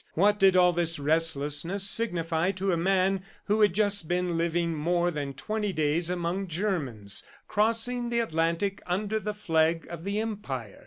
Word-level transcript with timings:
What 0.15 0.39
did 0.39 0.55
all 0.55 0.73
this 0.73 0.97
restlessness 0.97 1.87
signify 1.87 2.49
to 2.53 2.71
a 2.71 2.75
man 2.75 3.23
who 3.45 3.61
had 3.61 3.75
just 3.75 4.07
been 4.07 4.35
living 4.35 4.73
more 4.73 5.11
than 5.11 5.35
twenty 5.35 5.71
days 5.71 6.09
among 6.09 6.47
Germans, 6.47 7.23
crossing 7.47 8.09
the 8.09 8.19
Atlantic 8.19 8.81
under 8.87 9.19
the 9.19 9.35
flag 9.35 9.85
of 9.91 10.03
the 10.03 10.19
Empire? 10.19 10.79